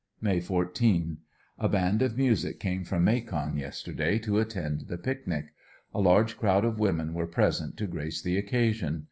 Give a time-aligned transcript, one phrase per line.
[0.19, 1.19] May 14.—
[1.59, 5.53] A band of music came from Macon yesterday to attend the pic nic.
[5.93, 8.99] A large crowd of women were present to grace the occasion.